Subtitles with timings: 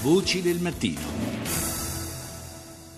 [0.00, 1.00] Voci del mattino.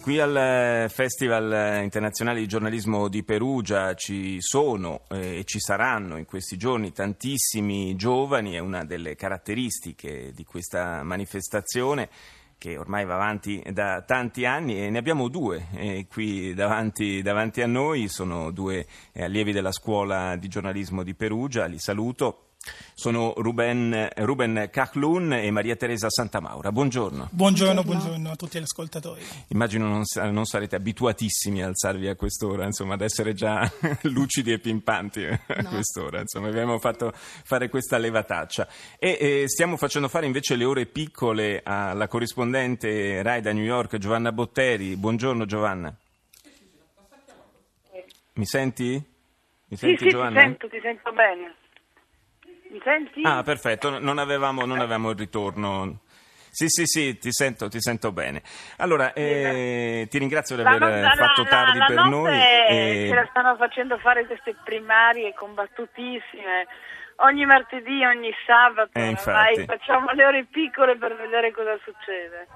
[0.02, 6.27] Qui al Festival internazionale di giornalismo di Perugia ci sono eh, e ci saranno in
[6.27, 12.10] questi giorni tantissimi giovani, è una delle caratteristiche di questa manifestazione
[12.58, 17.62] che ormai va avanti da tanti anni e ne abbiamo due eh, qui davanti, davanti,
[17.62, 22.49] a noi, sono due eh, allievi della scuola di giornalismo di Perugia, li saluto.
[22.95, 26.70] Sono Ruben, Ruben Caclun e Maria Teresa Santamaura.
[26.70, 27.29] Buongiorno.
[27.32, 29.23] Buongiorno, buongiorno a tutti gli ascoltatori.
[29.48, 33.66] Immagino non, non, sarete abituatissimi a alzarvi a quest'ora, insomma, ad essere già
[34.02, 35.69] lucidi e pimpanti a no.
[35.70, 36.20] quest'ora.
[36.20, 38.69] Insomma, abbiamo fatto fare questa levataccia.
[38.98, 43.97] E, e stiamo facendo fare invece le ore piccole alla corrispondente Rai da New York,
[43.97, 44.97] Giovanna Botteri.
[44.97, 45.97] Buongiorno Giovanna.
[48.34, 49.02] Mi senti?
[49.69, 50.41] Mi senti sì, Giovanna?
[50.41, 51.55] Sì, ti sento, ti sento bene.
[52.70, 53.23] Mi senti?
[53.24, 55.98] Ah, perfetto, non avevamo, non avevamo il ritorno.
[56.51, 58.42] Sì, sì, sì, ti sento, ti sento bene.
[58.78, 62.39] Allora, eh, ti ringrazio di aver la, fatto la, tardi la, per noi.
[62.39, 63.06] E...
[63.09, 66.67] Ce la stanno facendo fare queste primarie combattutissime.
[67.17, 72.47] Ogni martedì, ogni sabato, eh, ormai facciamo le ore piccole per vedere cosa succede.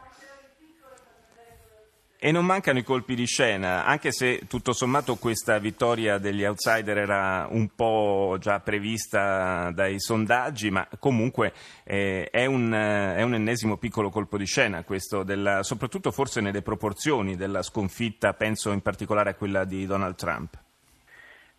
[2.24, 6.96] E non mancano i colpi di scena, anche se tutto sommato questa vittoria degli outsider
[6.96, 11.52] era un po' già prevista dai sondaggi, ma comunque
[11.84, 16.62] eh, è, un, è, un, ennesimo piccolo colpo di scena, questo della, soprattutto forse nelle
[16.62, 20.58] proporzioni della sconfitta, penso in particolare a quella di Donald Trump.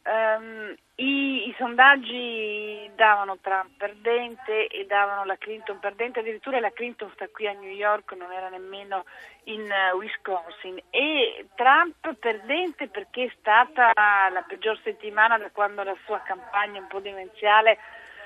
[0.01, 7.11] Um, i, I, sondaggi davano Trump perdente e davano la Clinton perdente, addirittura la Clinton
[7.13, 9.03] sta qui a New York, non era nemmeno
[9.45, 10.81] in uh, Wisconsin.
[10.89, 16.87] E Trump perdente perché è stata la peggior settimana da quando la sua campagna un
[16.87, 17.77] po' demenziale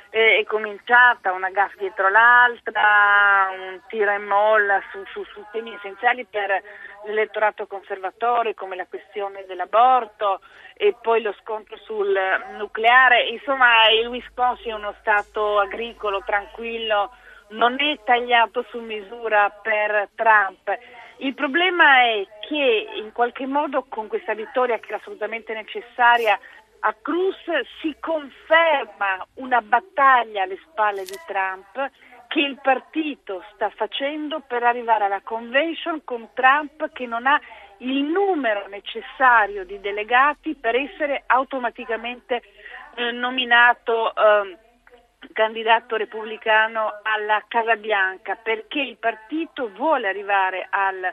[0.10, 6.26] è cominciata una gaffa dietro l'altra, un tira e molla su, su, su, temi essenziali
[6.26, 6.64] per
[7.06, 10.42] l'elettorato conservatore come la questione dell'aborto
[10.74, 12.18] e poi lo scontro sul
[12.58, 13.28] nucleare.
[13.28, 17.12] Insomma il Wisconsin è uno stato agricolo tranquillo,
[17.50, 20.76] non è tagliato su misura per Trump.
[21.18, 26.40] Il problema è che in qualche modo con questa vittoria che era assolutamente necessaria
[26.82, 27.38] a Cruz
[27.82, 31.92] si conferma una battaglia alle spalle di Trump
[32.28, 37.40] che il partito sta facendo per arrivare alla convention con Trump che non ha
[37.78, 42.42] il numero necessario di delegati per essere automaticamente
[42.96, 44.58] eh, nominato eh,
[45.34, 51.12] candidato repubblicano alla Casa Bianca perché il partito vuole arrivare al,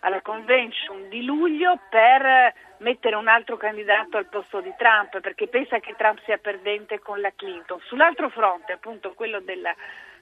[0.00, 5.78] alla convention di luglio per mettere un altro candidato al posto di Trump perché pensa
[5.80, 7.80] che Trump sia perdente con la Clinton.
[7.84, 9.74] Sull'altro fronte, appunto quello della,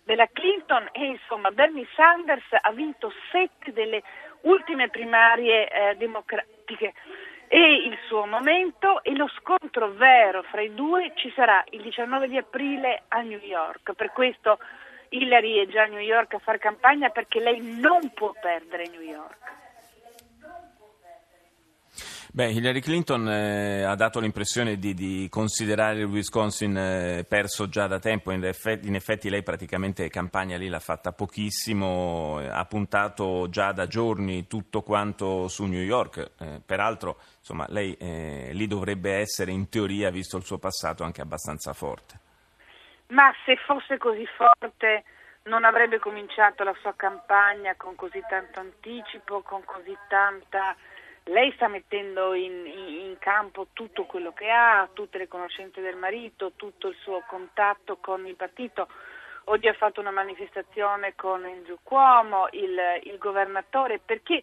[0.04, 4.02] della Clinton, e insomma Bernie Sanders ha vinto sette delle
[4.42, 6.94] ultime primarie eh, democratiche
[7.48, 12.28] e il suo momento e lo scontro vero fra i due ci sarà il 19
[12.28, 13.92] di aprile a New York.
[13.94, 14.58] Per questo
[15.10, 19.00] Hillary è già a New York a fare campagna perché lei non può perdere New
[19.00, 19.64] York.
[22.36, 27.86] Beh, Hillary Clinton eh, ha dato l'impressione di, di, considerare il Wisconsin eh, perso già
[27.86, 33.48] da tempo, in effetti, in effetti, lei praticamente campagna lì l'ha fatta pochissimo, ha puntato
[33.48, 39.14] già da giorni tutto quanto su New York, eh, peraltro insomma, lei eh, lì dovrebbe
[39.14, 42.20] essere in teoria, visto il suo passato, anche abbastanza forte.
[43.12, 45.04] Ma se fosse così forte
[45.44, 50.76] non avrebbe cominciato la sua campagna con così tanto anticipo, con così tanta
[51.28, 56.52] lei sta mettendo in, in, campo tutto quello che ha, tutte le conoscenze del marito,
[56.54, 58.88] tutto il suo contatto con il partito.
[59.44, 64.42] Oggi ha fatto una manifestazione con Andrew Cuomo, il, il governatore, perché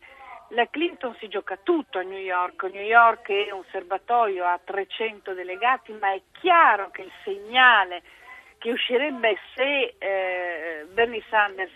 [0.50, 2.64] la Clinton si gioca tutto a New York.
[2.64, 8.02] New York è un serbatoio, ha 300 delegati, ma è chiaro che il segnale
[8.58, 11.76] che uscirebbe se eh, Bernie Sanders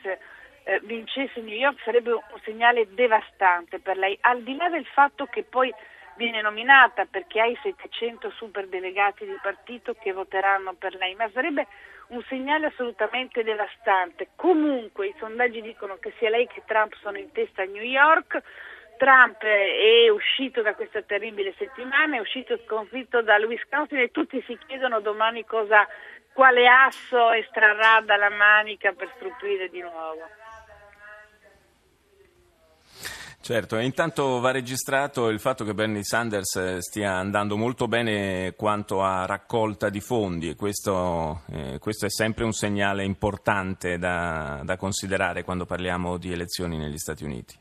[0.67, 5.25] eh, vincesse New York sarebbe un segnale devastante per lei, al di là del fatto
[5.25, 5.73] che poi
[6.17, 11.29] viene nominata perché ha i 700 super delegati di partito che voteranno per lei, ma
[11.31, 11.67] sarebbe
[12.07, 14.29] un segnale assolutamente devastante.
[14.35, 18.41] Comunque i sondaggi dicono che sia lei che Trump sono in testa a New York.
[18.97, 24.57] Trump è uscito da questa terribile settimana, è uscito sconfitto dal Wisconsin e tutti si
[24.65, 25.87] chiedono domani cosa,
[26.33, 30.46] quale asso estrarrà dalla manica per stupire di nuovo.
[33.47, 39.01] Certo, intanto va registrato il fatto che Bernie Sanders eh, stia andando molto bene quanto
[39.01, 44.75] a raccolta di fondi e questo, eh, questo è sempre un segnale importante da, da
[44.75, 47.57] considerare quando parliamo di elezioni negli Stati Uniti.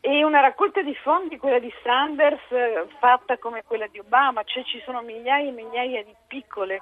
[0.00, 4.64] E una raccolta di fondi, quella di Sanders, eh, fatta come quella di Obama, cioè
[4.64, 6.80] ci sono migliaia e migliaia di piccole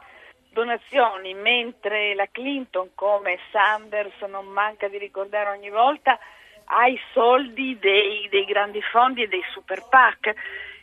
[0.53, 6.17] donazioni, mentre la Clinton, come Sanders non manca di ricordare ogni volta,
[6.71, 10.35] ha i soldi dei, dei grandi fondi e dei super PAC.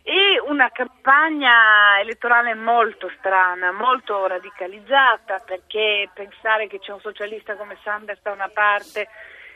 [0.04, 7.78] E una campagna elettorale molto strana, molto radicalizzata, perché pensare che c'è un socialista come
[7.84, 9.10] Sanders da una parte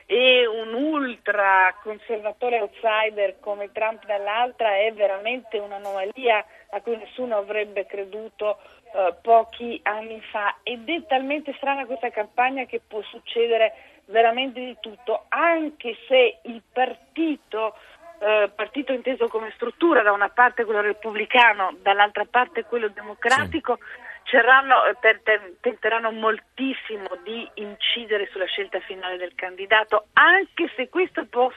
[0.06, 7.86] e un ultra conservatore outsider come Trump dall'altra è veramente un'anomalia a cui nessuno avrebbe
[7.86, 8.60] creduto
[8.94, 13.72] eh, pochi anni fa ed è talmente strana questa campagna che può succedere
[14.12, 17.75] veramente di tutto, anche se il partito,
[18.19, 23.80] eh, partito inteso come struttura, da una parte quello repubblicano, dall'altra parte quello democratico,
[24.24, 24.36] sì.
[24.36, 31.52] eh, tenteranno moltissimo di incidere sulla scelta finale del candidato, anche se questo può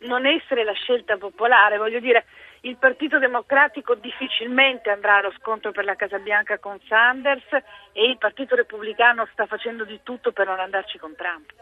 [0.00, 2.24] non essere la scelta popolare, voglio dire,
[2.62, 7.46] il Partito Democratico difficilmente andrà allo scontro per la Casa Bianca con Sanders
[7.92, 11.52] e il Partito Repubblicano sta facendo di tutto per non andarci con Trump.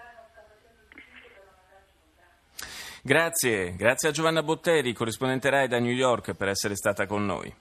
[3.06, 7.54] Grazie, grazie a Giovanna Botteri, corrispondente RAI da New York, per essere stata con noi.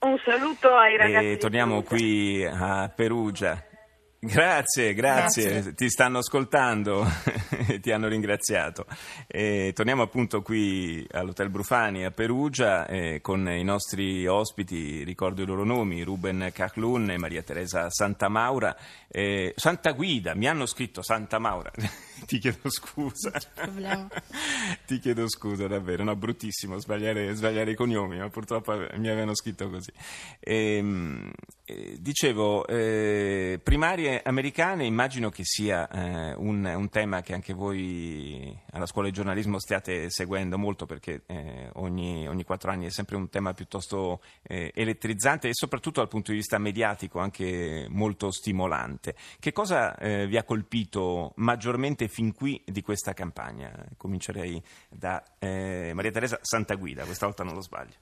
[0.00, 1.30] Un saluto ai ragazzi.
[1.30, 3.64] E torniamo qui a Perugia.
[4.20, 7.06] Grazie, grazie, grazie, ti stanno ascoltando
[7.68, 8.84] e ti hanno ringraziato.
[9.28, 15.46] E torniamo appunto qui all'Hotel Brufani a Perugia eh, con i nostri ospiti, ricordo i
[15.46, 18.76] loro nomi, Ruben Caclun e Maria Teresa Santamaura.
[19.06, 21.70] Eh, Santa Guida, mi hanno scritto Santa Maura,
[22.26, 23.30] ti chiedo scusa.
[24.84, 29.70] ti chiedo scusa davvero, no, bruttissimo sbagliare, sbagliare i cognomi, ma purtroppo mi avevano scritto
[29.70, 29.92] così.
[30.40, 31.30] E, ehm,
[31.64, 38.56] eh, dicevo, eh, primarie americane immagino che sia eh, un, un, tema che anche voi
[38.72, 43.16] alla scuola di giornalismo stiate seguendo molto perché eh, ogni, ogni, quattro anni è sempre
[43.16, 49.14] un tema piuttosto eh, elettrizzante e soprattutto dal punto di vista mediatico anche molto stimolante.
[49.38, 53.72] Che cosa eh, vi ha colpito maggiormente fin qui di questa campagna?
[53.96, 57.94] Comincerei da Maria Teresa Santaguida, questa volta non lo sbaglio.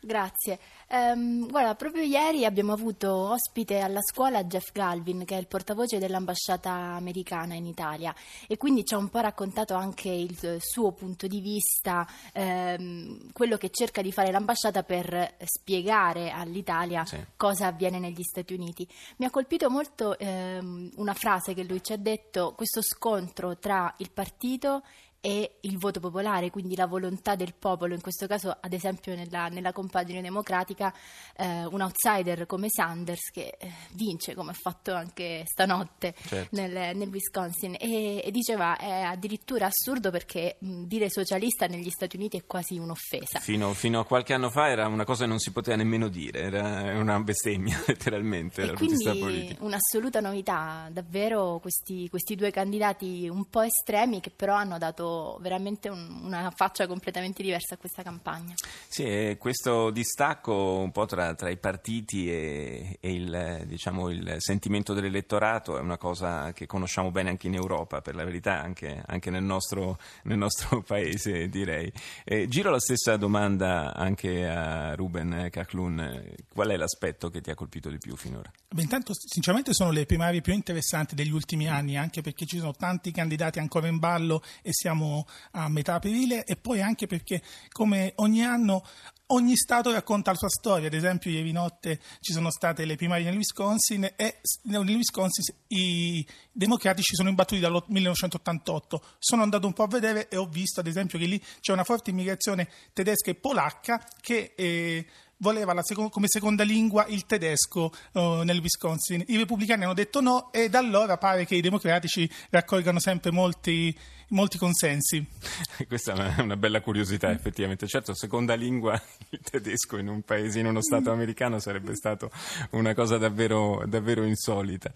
[0.00, 0.60] Grazie.
[0.90, 5.98] Um, guarda, proprio ieri abbiamo avuto ospite alla scuola Jeff Galvin, che è il portavoce
[5.98, 8.14] dell'ambasciata americana in Italia,
[8.46, 13.56] e quindi ci ha un po' raccontato anche il suo punto di vista, um, quello
[13.56, 17.18] che cerca di fare l'ambasciata per spiegare all'Italia sì.
[17.36, 18.86] cosa avviene negli Stati Uniti.
[19.16, 23.92] Mi ha colpito molto um, una frase che lui ci ha detto, questo scontro tra
[23.98, 24.82] il partito
[25.20, 29.48] e il voto popolare, quindi la volontà del popolo, in questo caso ad esempio nella,
[29.48, 30.94] nella compagine democratica,
[31.36, 36.54] eh, un outsider come Sanders che eh, vince come ha fatto anche stanotte certo.
[36.56, 42.16] nel, nel, Wisconsin e, e, diceva è addirittura assurdo perché mh, dire socialista negli Stati
[42.16, 43.40] Uniti è quasi un'offesa.
[43.40, 46.42] Fino, fino, a qualche anno fa era una cosa che non si poteva nemmeno dire,
[46.42, 48.62] era una bestemmia letteralmente.
[48.62, 54.78] E quindi un'assoluta novità, davvero questi, questi due candidati un po' estremi che però hanno
[54.78, 55.07] dato
[55.40, 58.54] veramente un, una faccia completamente diversa a questa campagna.
[58.86, 64.94] Sì, questo distacco un po' tra, tra i partiti e, e il, diciamo, il, sentimento
[64.94, 69.30] dell'elettorato è una cosa che conosciamo bene anche in Europa, per la verità, anche, anche
[69.30, 71.92] nel, nostro, nel, nostro, paese direi.
[72.24, 77.54] Eh, giro la stessa domanda anche a Ruben Caclun, qual è l'aspetto che ti ha
[77.54, 78.50] colpito di più finora?
[78.68, 82.72] Beh, intanto sinceramente sono le primarie più interessanti degli ultimi anni, anche perché ci sono
[82.72, 87.40] tanti candidati ancora in ballo e siamo siamo a metà aprile e poi anche perché
[87.70, 88.84] come ogni anno
[89.30, 93.26] ogni Stato racconta la sua storia, ad esempio ieri notte ci sono state le primarie
[93.26, 99.02] nel Wisconsin e nel Wisconsin i democratici sono imbattuti dal 1988.
[99.18, 101.84] Sono andato un po' a vedere e ho visto ad esempio che lì c'è una
[101.84, 104.52] forte immigrazione tedesca e polacca che...
[104.56, 105.06] Eh,
[105.38, 109.22] voleva seco- come seconda lingua il tedesco uh, nel Wisconsin.
[109.26, 113.96] I repubblicani hanno detto no e da allora pare che i democratici raccolgano sempre molti,
[114.28, 115.24] molti consensi.
[115.86, 117.86] Questa è una bella curiosità, effettivamente.
[117.86, 122.30] Certo, seconda lingua il tedesco in un paese, in uno Stato americano sarebbe stato
[122.70, 124.92] una cosa davvero, davvero insolita.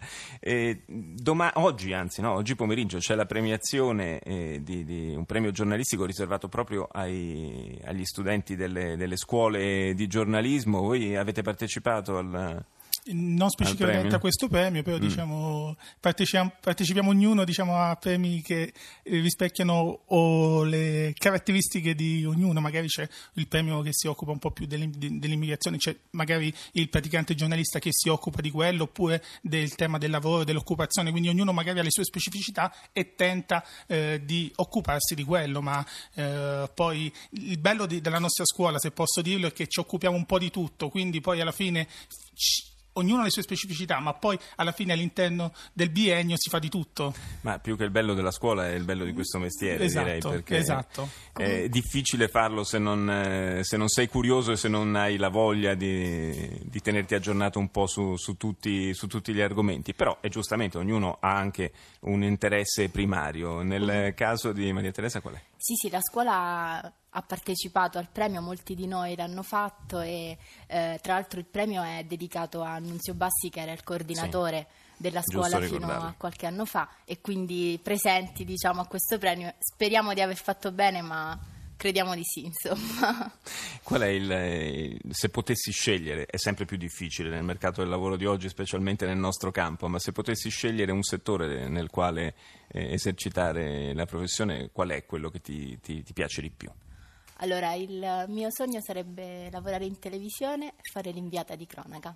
[0.87, 6.05] Doma- oggi, anzi, no, oggi pomeriggio c'è la premiazione eh, di, di, un premio giornalistico
[6.05, 10.81] riservato proprio ai, agli studenti delle, delle scuole di giornalismo.
[10.81, 12.65] Voi avete partecipato al
[13.11, 15.01] non specificamente a questo premio, però mm.
[15.01, 22.87] diciamo, partecipiamo, partecipiamo, ognuno diciamo, a premi che rispecchiano o le caratteristiche di ognuno, magari
[22.87, 27.79] c'è il premio che si occupa un po' più dell'immigrazione, c'è magari il praticante giornalista
[27.79, 31.83] che si occupa di quello oppure del tema del lavoro, dell'occupazione, quindi ognuno magari ha
[31.83, 37.85] le sue specificità e tenta eh, di occuparsi di quello, ma eh, poi il bello
[37.85, 40.89] di, della nostra scuola, se posso dirlo, è che ci occupiamo un po' di tutto,
[40.89, 41.87] quindi poi alla fine
[42.93, 46.69] ognuno ha le sue specificità, ma poi alla fine all'interno del biennio si fa di
[46.69, 47.13] tutto.
[47.41, 50.21] Ma più che il bello della scuola è il bello di questo mestiere, esatto, direi,
[50.21, 51.09] perché esatto.
[51.33, 55.29] è difficile farlo se non, eh, se non, sei curioso e se non hai la
[55.29, 59.93] voglia di, di tenerti aggiornato un po' su, su, tutti, su, tutti, gli argomenti.
[59.93, 61.71] Però è giustamente, ognuno ha anche
[62.01, 63.61] un interesse primario.
[63.61, 65.41] Nel caso di Maria Teresa qual è?
[65.57, 70.99] Sì, sì, la scuola ha partecipato al premio, molti di noi l'hanno fatto e eh,
[71.01, 75.21] tra l'altro il premio è dedicato a Nunzio Bassi che era il coordinatore sì, della
[75.21, 79.53] scuola fino a qualche anno fa e quindi presenti diciamo, a questo premio.
[79.59, 81.39] Speriamo di aver fatto bene ma
[81.77, 83.31] crediamo di sì insomma.
[83.83, 88.25] Qual è il, se potessi scegliere, è sempre più difficile nel mercato del lavoro di
[88.25, 92.33] oggi specialmente nel nostro campo, ma se potessi scegliere un settore nel quale
[92.69, 96.71] eh, esercitare la professione, qual è quello che ti, ti, ti piace di più?
[97.43, 102.15] Allora, il mio sogno sarebbe lavorare in televisione e fare l'inviata di cronaca.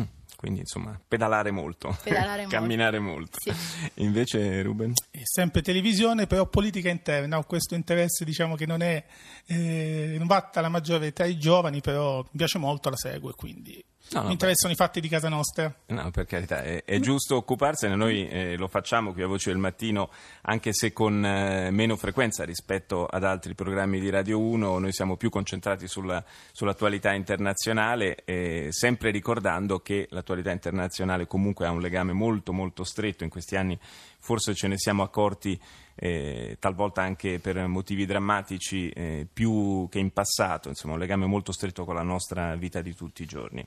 [0.00, 0.04] Mm,
[0.36, 3.38] quindi insomma pedalare molto, pedalare camminare molto.
[3.38, 3.52] Sì.
[3.96, 4.94] Invece Ruben?
[5.22, 7.38] È sempre televisione, però politica interna.
[7.38, 9.04] Ho questo interesse diciamo che non è
[9.46, 13.82] eh, non va alla maggiore tra i giovani, però mi piace molto, la seguo quindi
[14.10, 14.82] No, no, mi interessano beh.
[14.82, 15.74] i fatti di casa nostra.
[15.86, 19.58] No, per carità, è, è giusto occuparsene, noi eh, lo facciamo qui a Voce del
[19.58, 20.10] Mattino,
[20.42, 25.16] anche se con eh, meno frequenza rispetto ad altri programmi di Radio 1, noi siamo
[25.16, 32.12] più concentrati sulla, sull'attualità internazionale, eh, sempre ricordando che l'attualità internazionale comunque ha un legame
[32.12, 33.78] molto molto stretto, in questi anni
[34.22, 35.60] forse ce ne siamo accorti
[35.96, 41.50] eh, talvolta anche per motivi drammatici eh, più che in passato, insomma un legame molto
[41.50, 43.66] stretto con la nostra vita di tutti i giorni.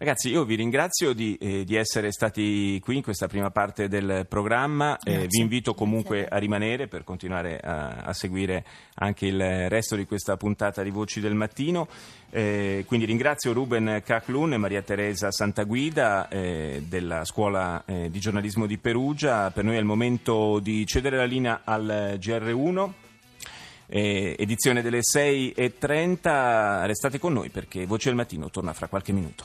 [0.00, 4.24] Ragazzi, io vi ringrazio di, eh, di, essere stati qui in questa prima parte del
[4.26, 4.96] programma.
[4.96, 8.64] Eh, vi invito comunque a rimanere per continuare a, a, seguire
[8.94, 11.86] anche il resto di questa puntata di Voci del Mattino.
[12.30, 18.64] Eh, quindi ringrazio Ruben Caclun e Maria Teresa Santaguida eh, della Scuola eh, di giornalismo
[18.64, 19.50] di Perugia.
[19.50, 22.90] Per noi è il momento di cedere la linea al GR1.
[23.86, 26.86] Eh, edizione delle 6.30.
[26.86, 29.44] Restate con noi perché Voce del Mattino torna fra qualche minuto.